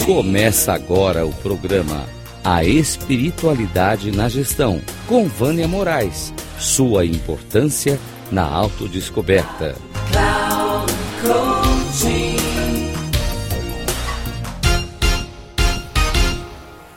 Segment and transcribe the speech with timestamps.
[0.00, 2.08] Começa agora o programa
[2.42, 6.34] A Espiritualidade na Gestão, com Vânia Moraes.
[6.58, 8.00] Sua importância
[8.30, 9.76] na autodescoberta.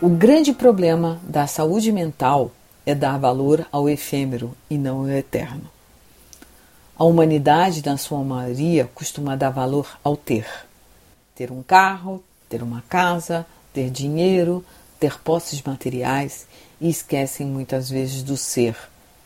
[0.02, 2.52] O grande problema da saúde mental
[2.88, 5.70] é dar valor ao efêmero e não ao eterno.
[6.98, 10.48] A humanidade, na sua maioria, costuma dar valor ao ter.
[11.36, 12.24] Ter um carro,
[12.56, 14.64] ter uma casa, ter dinheiro,
[14.98, 16.48] ter posses materiais
[16.80, 18.78] e esquecem muitas vezes do ser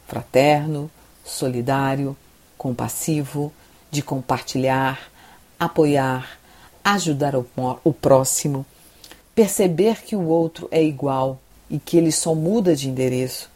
[0.08, 0.90] fraterno,
[1.24, 2.18] solidário,
[2.58, 3.54] compassivo,
[3.92, 5.12] de compartilhar,
[5.60, 6.40] apoiar,
[6.84, 7.46] ajudar o,
[7.84, 8.66] o próximo,
[9.36, 11.40] perceber que o outro é igual
[11.70, 13.48] e que ele só muda de endereço,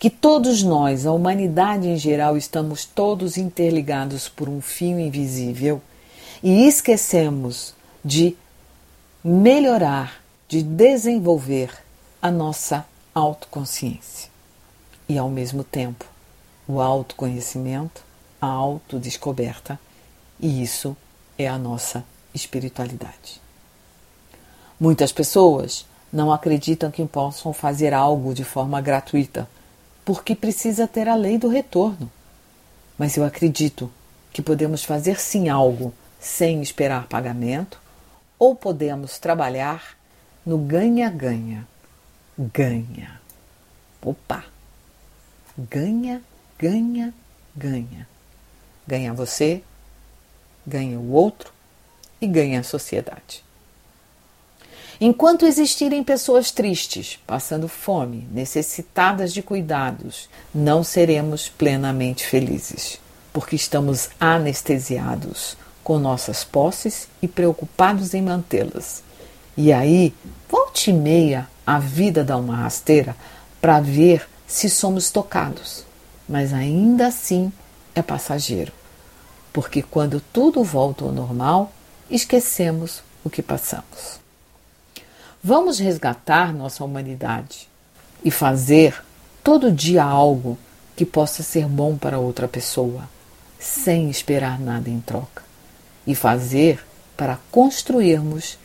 [0.00, 5.80] que todos nós, a humanidade em geral, estamos todos interligados por um fio invisível
[6.42, 7.72] e esquecemos
[8.04, 8.36] de
[9.24, 11.70] melhorar, de desenvolver
[12.20, 12.84] a nossa
[13.14, 14.28] autoconsciência.
[15.08, 16.04] E ao mesmo tempo,
[16.66, 18.02] o autoconhecimento,
[18.40, 19.78] a autodescoberta,
[20.40, 20.96] e isso
[21.38, 23.40] é a nossa espiritualidade.
[24.78, 29.48] Muitas pessoas não acreditam que possam fazer algo de forma gratuita,
[30.04, 32.10] porque precisa ter a lei do retorno.
[32.98, 33.88] Mas eu acredito
[34.32, 37.81] que podemos fazer sim algo sem esperar pagamento
[38.42, 39.96] ou podemos trabalhar
[40.44, 41.64] no ganha-ganha.
[42.36, 43.20] Ganha.
[44.04, 44.44] Opa!
[45.56, 46.20] Ganha,
[46.58, 47.14] ganha,
[47.54, 48.08] ganha.
[48.84, 49.62] Ganha você,
[50.66, 51.52] ganha o outro
[52.20, 53.44] e ganha a sociedade.
[55.00, 62.98] Enquanto existirem pessoas tristes, passando fome, necessitadas de cuidados, não seremos plenamente felizes,
[63.32, 69.02] porque estamos anestesiados com nossas posses e preocupados em mantê-las.
[69.56, 70.14] E aí,
[70.48, 73.16] volte e meia, a vida dá uma rasteira
[73.60, 75.84] para ver se somos tocados,
[76.28, 77.52] mas ainda assim
[77.94, 78.72] é passageiro,
[79.52, 81.72] porque quando tudo volta ao normal,
[82.10, 84.20] esquecemos o que passamos.
[85.42, 87.68] Vamos resgatar nossa humanidade
[88.24, 89.02] e fazer
[89.42, 90.56] todo dia algo
[90.96, 93.08] que possa ser bom para outra pessoa,
[93.58, 95.51] sem esperar nada em troca
[96.06, 96.84] e fazer
[97.16, 98.58] para construirmos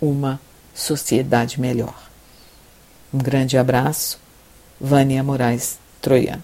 [0.00, 0.40] uma
[0.74, 2.10] sociedade melhor.
[3.12, 4.18] Um grande abraço,
[4.80, 6.42] Vânia Moraes Troiano.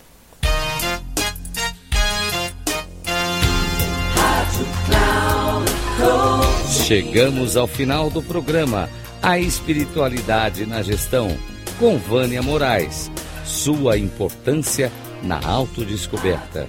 [6.86, 8.88] Chegamos ao final do programa
[9.20, 11.36] A Espiritualidade na Gestão,
[11.80, 13.10] com Vânia Moraes.
[13.44, 14.92] Sua importância
[15.22, 16.68] na autodescoberta.